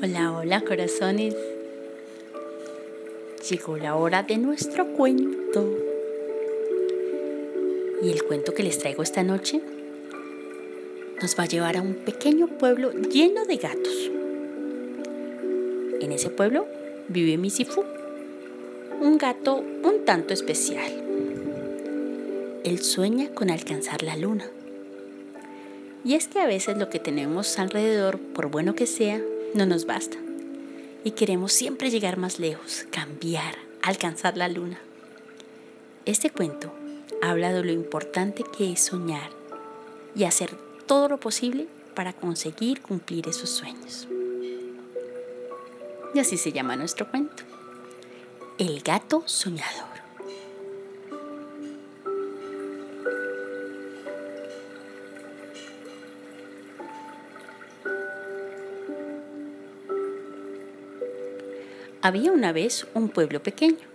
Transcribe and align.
Hola, 0.00 0.30
hola 0.30 0.60
corazones. 0.60 1.34
Llegó 3.50 3.76
la 3.76 3.96
hora 3.96 4.22
de 4.22 4.38
nuestro 4.38 4.86
cuento. 4.92 5.76
Y 8.00 8.10
el 8.12 8.22
cuento 8.22 8.54
que 8.54 8.62
les 8.62 8.78
traigo 8.78 9.02
esta 9.02 9.24
noche 9.24 9.60
nos 11.20 11.36
va 11.36 11.42
a 11.42 11.46
llevar 11.48 11.76
a 11.76 11.82
un 11.82 11.94
pequeño 11.94 12.46
pueblo 12.46 12.92
lleno 12.92 13.44
de 13.44 13.56
gatos. 13.56 14.10
En 16.00 16.12
ese 16.12 16.30
pueblo 16.30 16.68
vive 17.08 17.36
Misifu, 17.36 17.82
un 19.00 19.18
gato 19.18 19.56
un 19.56 20.04
tanto 20.04 20.32
especial. 20.32 20.92
Él 22.62 22.78
sueña 22.84 23.30
con 23.34 23.50
alcanzar 23.50 24.04
la 24.04 24.16
luna. 24.16 24.48
Y 26.04 26.14
es 26.14 26.28
que 26.28 26.38
a 26.38 26.46
veces 26.46 26.78
lo 26.78 26.88
que 26.88 27.00
tenemos 27.00 27.58
alrededor, 27.58 28.20
por 28.20 28.48
bueno 28.48 28.76
que 28.76 28.86
sea, 28.86 29.20
no 29.54 29.66
nos 29.66 29.86
basta. 29.86 30.16
Y 31.04 31.12
queremos 31.12 31.52
siempre 31.52 31.90
llegar 31.90 32.16
más 32.16 32.38
lejos, 32.38 32.86
cambiar, 32.90 33.54
alcanzar 33.82 34.36
la 34.36 34.48
luna. 34.48 34.78
Este 36.04 36.30
cuento 36.30 36.72
habla 37.22 37.52
de 37.52 37.64
lo 37.64 37.72
importante 37.72 38.44
que 38.56 38.72
es 38.72 38.80
soñar 38.80 39.30
y 40.14 40.24
hacer 40.24 40.50
todo 40.86 41.08
lo 41.08 41.18
posible 41.18 41.66
para 41.94 42.12
conseguir 42.12 42.80
cumplir 42.80 43.28
esos 43.28 43.50
sueños. 43.50 44.08
Y 46.14 46.18
así 46.18 46.36
se 46.36 46.52
llama 46.52 46.76
nuestro 46.76 47.08
cuento. 47.08 47.42
El 48.56 48.80
gato 48.82 49.22
soñador. 49.26 49.97
Había 62.08 62.32
una 62.32 62.52
vez 62.52 62.86
un 62.94 63.10
pueblo 63.10 63.42
pequeño, 63.42 63.86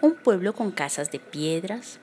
un 0.00 0.14
pueblo 0.14 0.54
con 0.54 0.70
casas 0.70 1.10
de 1.10 1.18
piedras, 1.18 1.98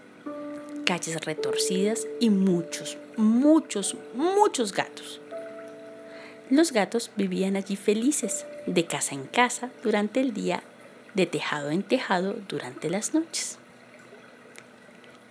calles 0.86 1.26
retorcidas 1.26 2.06
y 2.20 2.30
muchos, 2.30 3.00
muchos, 3.16 3.98
muchos 4.14 4.74
gatos. 4.74 5.20
Los 6.52 6.72
gatos 6.72 7.10
vivían 7.16 7.56
allí 7.56 7.78
felices, 7.78 8.46
de 8.68 8.86
casa 8.86 9.16
en 9.16 9.24
casa 9.24 9.72
durante 9.82 10.22
el 10.22 10.36
día, 10.36 10.62
de 11.16 11.26
tejado 11.26 11.72
en 11.72 11.82
tejado 11.82 12.36
durante 12.48 12.88
las 12.92 13.16
noches. 13.16 13.58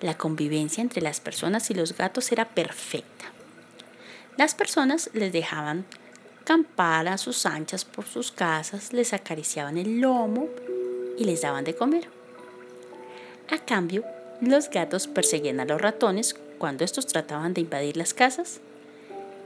La 0.01 0.19
convivencia 0.19 0.83
entre 0.83 1.01
las 1.01 1.21
personas 1.21 1.71
y 1.71 1.75
los 1.75 1.97
gatos 1.97 2.33
era 2.33 2.49
perfecta. 2.49 3.27
Las 4.37 4.57
personas 4.57 5.11
les 5.13 5.33
dejaban 5.33 5.85
a 6.49 7.19
sus 7.19 7.47
anchas 7.47 7.85
por 7.85 8.05
sus 8.05 8.31
casas, 8.31 8.93
les 8.93 9.13
acariciaban 9.13 9.79
el 9.79 10.01
lomo 10.01 10.49
y 11.19 11.25
les 11.25 11.43
daban 11.43 11.65
de 11.65 11.75
comer. 11.75 12.09
A 13.51 13.59
cambio, 13.59 14.05
los 14.41 14.71
gatos 14.71 15.07
perseguían 15.07 15.61
a 15.61 15.65
los 15.65 15.81
ratones 15.81 16.37
cuando 16.59 16.85
estos 16.85 17.07
trataban 17.07 17.55
de 17.55 17.63
invadir 17.63 17.97
las 17.97 18.15
casas 18.15 18.61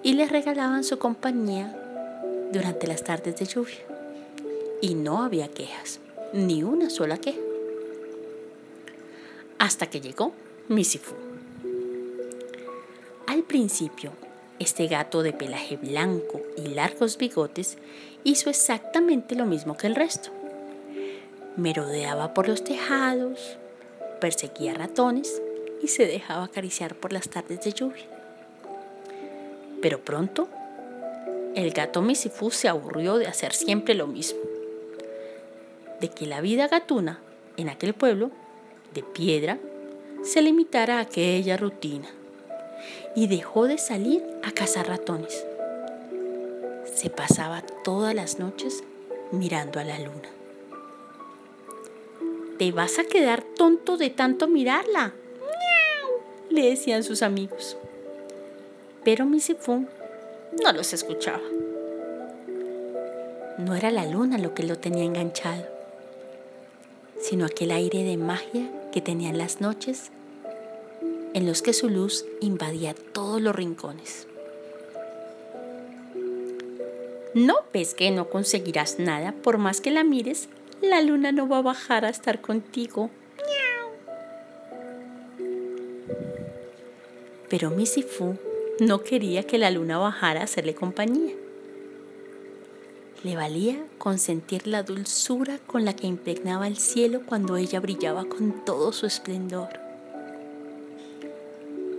y 0.03 0.15
les 0.15 0.31
regalaban 0.31 0.85
su 0.85 0.99
compañía 0.99 1.77
durante 2.53 2.87
las 2.87 3.05
tardes 3.05 3.37
de 3.37 3.47
lluvia. 3.47 3.79
Y 4.83 4.95
no 4.95 5.23
había 5.23 5.49
quejas, 5.49 6.01
ni 6.33 6.63
una 6.63 6.91
sola 6.91 7.19
queja. 7.19 7.41
Hasta 9.59 9.89
que 9.89 10.01
llegó 10.01 10.33
Misifu. 10.69 11.15
Al 13.27 13.43
principio, 13.43 14.13
este 14.61 14.87
gato 14.89 15.23
de 15.23 15.33
pelaje 15.33 15.79
blanco 15.79 16.43
y 16.57 16.69
largos 16.69 17.17
bigotes 17.17 17.79
hizo 18.25 18.51
exactamente 18.51 19.35
lo 19.35 19.47
mismo 19.47 19.77
que 19.77 19.87
el 19.87 19.95
resto. 19.95 20.31
Merodeaba 21.57 22.35
por 22.35 22.47
los 22.47 22.63
tejados, 22.63 23.57
perseguía 24.21 24.75
ratones 24.75 25.41
y 25.83 25.89
se 25.89 26.07
dejaba 26.07 26.45
acariciar 26.45 26.95
por 26.95 27.15
las 27.15 27.31
tardes 27.31 27.63
de 27.63 27.73
lluvia. 27.73 28.05
Pero 29.81 30.05
pronto, 30.05 30.47
el 31.55 31.73
gato 31.73 32.03
Misifú 32.03 32.51
se 32.51 32.69
aburrió 32.69 33.17
de 33.17 33.29
hacer 33.29 33.55
siempre 33.55 33.95
lo 33.95 34.07
mismo, 34.07 34.41
de 36.01 36.11
que 36.11 36.27
la 36.27 36.43
vida 36.43 36.69
gatuna 36.69 37.21
en 37.57 37.71
aquel 37.71 37.95
pueblo, 37.95 38.31
de 38.93 39.03
piedra, 39.03 39.59
se 40.23 40.43
limitara 40.43 40.99
a 40.99 41.01
aquella 41.01 41.57
rutina 41.57 42.11
y 43.15 43.27
dejó 43.27 43.67
de 43.67 43.79
salir 43.79 44.25
a 44.43 44.53
cazar 44.53 44.89
ratones. 44.89 45.45
Se 46.95 47.11
pasaba 47.11 47.63
todas 47.85 48.15
las 48.15 48.39
noches 48.39 48.83
mirando 49.33 49.81
a 49.81 49.85
la 49.85 49.99
luna. 49.99 50.29
Te 52.59 52.73
vas 52.73 52.99
a 52.99 53.05
quedar 53.05 53.43
tonto 53.43 53.97
de 53.97 54.11
tanto 54.11 54.47
mirarla, 54.47 55.15
le 56.51 56.69
decían 56.69 57.03
sus 57.03 57.23
amigos. 57.23 57.77
Pero 59.05 59.25
Misifun 59.25 59.89
no 60.63 60.73
los 60.73 60.93
escuchaba. 60.93 61.41
No 63.59 63.75
era 63.75 63.91
la 63.91 64.05
luna 64.05 64.37
lo 64.39 64.55
que 64.55 64.63
lo 64.63 64.77
tenía 64.77 65.05
enganchado, 65.05 65.65
sino 67.21 67.45
aquel 67.45 67.71
aire 67.71 68.05
de 68.05 68.17
magia 68.17 68.71
que 68.93 69.01
tenían 69.01 69.39
las 69.39 69.61
noches 69.61 70.11
en 71.35 71.47
los 71.47 71.63
que 71.63 71.73
su 71.73 71.89
luz 71.89 72.25
invadía 72.41 72.95
todos 72.95 73.41
los 73.41 73.55
rincones. 73.55 74.27
¿No 77.35 77.59
ves 77.73 77.95
que 77.95 78.11
no 78.11 78.29
conseguirás 78.29 78.99
nada 78.99 79.33
por 79.33 79.59
más 79.59 79.81
que 79.81 79.93
la 79.93 80.03
mires? 80.03 80.49
La 80.83 81.01
luna 81.01 81.31
no 81.31 81.49
va 81.49 81.59
a 81.59 81.63
bajar 81.63 82.05
a 82.05 82.09
estar 82.09 82.41
contigo. 82.41 83.11
Pero 87.49 87.71
Missy 87.71 88.03
Fu 88.03 88.37
no 88.81 89.03
quería 89.03 89.45
que 89.45 89.59
la 89.59 89.71
luna 89.71 89.99
bajara 89.99 90.41
a 90.41 90.45
hacerle 90.45 90.75
compañía. 90.75 91.35
Le 93.23 93.37
valía 93.37 93.85
consentir 93.99 94.67
la 94.67 94.83
dulzura 94.83 95.59
con 95.67 95.85
la 95.85 95.95
que 95.95 96.07
impregnaba 96.07 96.67
el 96.67 96.79
cielo 96.79 97.21
cuando 97.27 97.57
ella 97.57 97.79
brillaba 97.79 98.25
con 98.25 98.65
todo 98.65 98.93
su 98.93 99.07
esplendor 99.07 99.80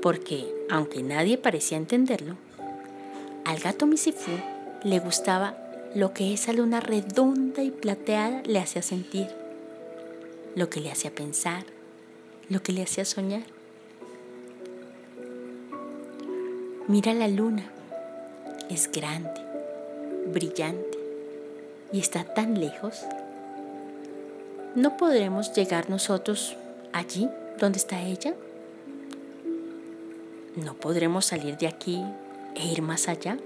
porque, 0.02 0.52
aunque 0.70 1.04
nadie 1.04 1.38
parecía 1.38 1.78
entenderlo, 1.78 2.36
al 3.46 3.60
gato 3.60 3.86
Misifú 3.86 4.32
le 4.84 5.00
gustaba 5.00 5.56
lo 5.94 6.14
que 6.14 6.34
esa 6.34 6.54
luna 6.54 6.80
redonda 6.80 7.64
y 7.64 7.72
plateada 7.72 8.42
le 8.46 8.60
hacía 8.60 8.82
sentir, 8.82 9.28
lo 10.56 10.70
que 10.70 10.80
le 10.80 10.92
hacía 10.92 11.12
pensar, 11.12 11.66
lo 12.50 12.64
que 12.64 12.72
le 12.72 12.84
hacía 12.84 13.06
soñar. 13.06 13.44
Mira 16.88 17.14
la 17.14 17.28
luna, 17.28 17.72
es 18.70 18.92
grande, 18.92 19.42
brillante 20.28 20.98
y 21.94 22.00
está 22.00 22.24
tan 22.24 22.60
lejos. 22.60 23.02
¿No 24.76 24.98
podremos 24.98 25.54
llegar 25.54 25.90
nosotros 25.90 26.56
allí 26.94 27.30
donde 27.60 27.78
está 27.78 28.02
ella? 28.02 28.34
¿No 30.56 30.74
podremos 30.74 31.28
salir 31.28 31.56
de 31.56 31.68
aquí 31.68 32.04
e 32.56 32.68
ir 32.68 32.82
más 32.82 33.08
allá? 33.08 33.38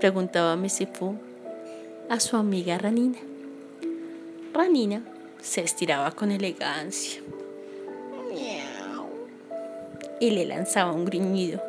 Preguntaba 0.00 0.54
Misifu 0.54 1.14
a 2.10 2.20
su 2.20 2.36
amiga 2.36 2.76
Ranina. 2.76 3.16
Ranina 4.52 5.02
se 5.40 5.62
estiraba 5.62 6.10
con 6.10 6.30
elegancia 6.30 7.22
y 10.20 10.30
le 10.30 10.44
lanzaba 10.44 10.92
un 10.92 11.06
griñido. 11.06 11.62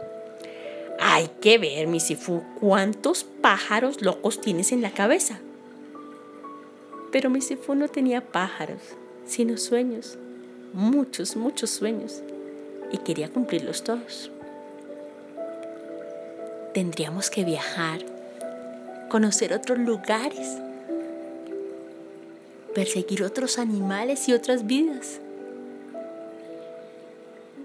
Hay 1.00 1.30
que 1.40 1.58
ver, 1.58 1.88
Misifu, 1.88 2.44
cuántos 2.60 3.24
pájaros 3.24 4.02
locos 4.02 4.42
tienes 4.42 4.74
en 4.74 4.82
la 4.82 4.92
cabeza. 4.92 5.40
Pero 7.14 7.30
Misifu 7.30 7.74
no 7.74 7.88
tenía 7.88 8.20
pájaros, 8.20 8.82
sino 9.26 9.56
sueños, 9.56 10.18
muchos, 10.74 11.38
muchos 11.38 11.70
sueños 11.70 12.22
y 12.92 12.98
quería 12.98 13.30
cumplirlos 13.30 13.84
todos. 13.84 14.32
Tendríamos 16.74 17.30
que 17.30 17.44
viajar, 17.44 18.00
conocer 19.10 19.54
otros 19.54 19.80
lugares, 19.80 20.58
perseguir 22.74 23.24
otros 23.24 23.58
animales 23.58 24.30
y 24.30 24.34
otras 24.34 24.68
vidas. 24.68 25.20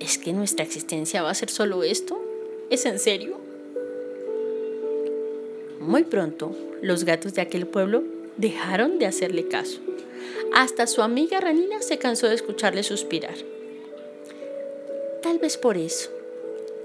¿Es 0.01 0.19
que 0.19 0.33
nuestra 0.33 0.65
existencia 0.65 1.23
va 1.23 1.31
a 1.31 1.35
ser 1.35 1.51
solo 1.51 1.83
esto? 1.83 2.21
¿Es 2.71 2.87
en 2.87 2.99
serio? 2.99 3.39
Muy 5.81 6.05
pronto, 6.05 6.57
los 6.81 7.05
gatos 7.05 7.35
de 7.35 7.43
aquel 7.43 7.67
pueblo 7.67 8.03
dejaron 8.37 8.99
de 8.99 9.07
hacerle 9.07 9.49
caso. 9.49 9.81
Hasta 10.55 10.87
su 10.87 11.03
amiga 11.03 11.41
Ranina 11.41 11.83
se 11.83 11.99
cansó 11.99 12.27
de 12.27 12.35
escucharle 12.35 12.83
suspirar. 12.83 13.35
Tal 15.25 15.41
vez 15.41 15.57
por 15.57 15.77
eso, 15.77 16.11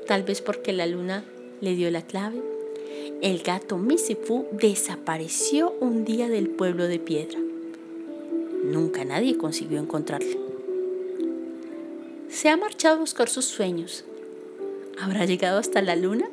tal 0.08 0.24
vez 0.24 0.42
porque 0.42 0.74
la 0.74 0.88
luna 0.88 1.24
le 1.62 1.76
dio 1.76 1.92
la 1.92 2.02
clave 2.02 2.42
el 3.22 3.44
gato 3.44 3.78
Misifu 3.78 4.48
desapareció 4.54 5.76
un 5.82 6.06
día 6.06 6.30
del 6.30 6.48
pueblo 6.48 6.88
de 6.88 7.00
piedra. 7.00 7.38
Nunca 8.64 9.04
nadie 9.04 9.38
consiguió 9.38 9.78
encontrarle. 9.78 10.40
Se 12.30 12.48
ha 12.48 12.56
marchado 12.56 12.96
a 12.96 13.00
buscar 13.00 13.28
sus 13.28 13.44
sueños. 13.44 14.06
¿Habrá 15.02 15.26
llegado 15.26 15.60
hasta 15.60 15.82
la 15.82 15.98
luna? 15.98 16.30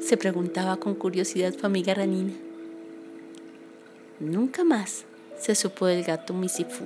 Se 0.00 0.16
preguntaba 0.16 0.76
con 0.76 0.94
curiosidad 0.94 1.52
su 1.58 1.66
amiga 1.66 1.94
Ranina. 1.94 2.34
Nunca 4.20 4.62
más 4.62 5.04
se 5.36 5.56
supo 5.56 5.86
del 5.86 6.04
gato 6.04 6.32
Misifu. 6.32 6.84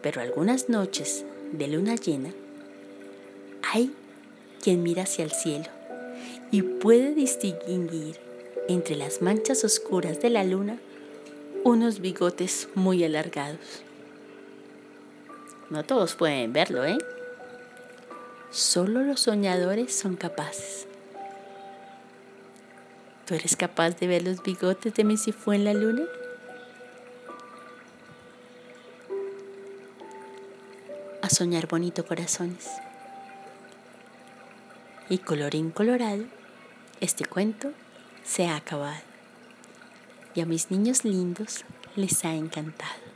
Pero 0.00 0.22
algunas 0.22 0.70
noches 0.70 1.26
de 1.52 1.68
luna 1.68 1.96
llena, 1.96 2.32
hay 3.72 3.94
quien 4.62 4.82
mira 4.82 5.04
hacia 5.04 5.24
el 5.24 5.30
cielo 5.30 5.66
y 6.50 6.62
puede 6.62 7.14
distinguir 7.14 8.18
entre 8.68 8.96
las 8.96 9.22
manchas 9.22 9.64
oscuras 9.64 10.20
de 10.20 10.30
la 10.30 10.44
luna 10.44 10.78
unos 11.64 12.00
bigotes 12.00 12.68
muy 12.74 13.04
alargados. 13.04 13.82
No 15.68 15.84
todos 15.84 16.16
pueden 16.16 16.52
verlo, 16.52 16.84
¿eh? 16.84 16.98
Solo 18.50 19.02
los 19.02 19.20
soñadores 19.20 19.94
son 19.94 20.16
capaces. 20.16 20.86
¿Tú 23.26 23.34
eres 23.34 23.54
capaz 23.54 23.90
de 24.00 24.08
ver 24.08 24.24
los 24.24 24.42
bigotes 24.42 24.94
de 24.94 25.04
Misifú 25.04 25.52
en 25.52 25.64
la 25.64 25.74
luna? 25.74 26.02
A 31.22 31.30
soñar 31.30 31.68
bonito 31.68 32.04
corazones. 32.04 32.66
Y 35.10 35.18
colorín 35.18 35.72
colorado, 35.72 36.24
este 37.00 37.24
cuento 37.24 37.72
se 38.24 38.46
ha 38.46 38.54
acabado. 38.54 39.02
Y 40.36 40.40
a 40.40 40.46
mis 40.46 40.70
niños 40.70 41.04
lindos 41.04 41.64
les 41.96 42.24
ha 42.24 42.32
encantado. 42.32 43.09